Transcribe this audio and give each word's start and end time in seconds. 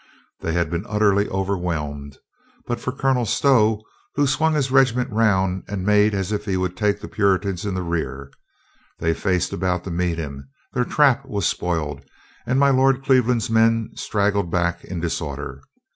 They 0.39 0.53
had 0.53 0.71
been 0.71 0.87
utterly 0.89 1.29
over 1.29 1.55
whelmed 1.55 2.17
but 2.65 2.79
for 2.79 2.91
Colonel 2.91 3.27
Stow, 3.27 3.83
who 4.15 4.25
swung 4.25 4.55
his 4.55 4.71
regiment 4.71 5.11
round 5.11 5.63
and 5.67 5.85
made 5.85 6.15
as 6.15 6.31
if 6.31 6.45
he 6.45 6.57
would 6.57 6.75
take 6.75 6.99
the 6.99 7.07
Puritans 7.07 7.67
in 7.67 7.77
rear. 7.77 8.31
They 8.97 9.13
faced 9.13 9.53
about 9.53 9.83
to 9.83 9.91
meet 9.91 10.17
him, 10.17 10.49
their 10.73 10.85
trap 10.85 11.27
was 11.27 11.45
spoiled, 11.45 12.03
and 12.47 12.59
my 12.59 12.71
Lord 12.71 13.03
Cleveland's 13.05 13.51
men 13.51 13.91
straggled 13.93 14.49
back 14.49 14.83
in 14.83 14.99
disorder. 15.01 15.61